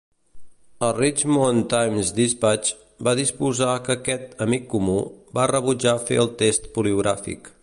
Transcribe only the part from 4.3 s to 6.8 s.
"amic comú" va rebutjar fer el test